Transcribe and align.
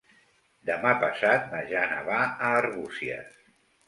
Demà 0.69 0.93
passat 1.03 1.45
na 1.51 1.59
Jana 1.71 1.99
va 2.07 2.15
a 2.21 2.49
Arbúcies. 2.63 3.37